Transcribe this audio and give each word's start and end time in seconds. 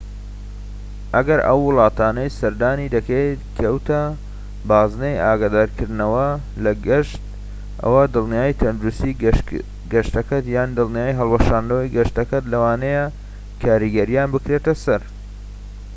ئەگەر 1.15 1.39
ئەو 1.47 1.59
وڵاتەی 1.67 2.35
سەردانی 2.39 2.91
دەکەیت 2.95 3.39
کەوتە 3.57 4.01
بازنەی 4.69 5.21
ئاگادارکردنەوە 5.25 6.27
لە 6.63 6.71
گەشت 6.87 7.21
ئەوا 7.83 8.03
دڵنیایی 8.15 8.59
تەندروستیی 8.61 9.17
گەشتەکەت 9.93 10.45
یان 10.55 10.69
دڵنیایی 10.77 11.17
هەڵوەشاندنەوەی 11.19 11.93
گەشتەکەت 11.97 12.43
لەوانەیە 12.53 13.03
کاریگەرییان 13.63 14.29
بکرێتە 14.33 14.73
سەر 14.83 15.01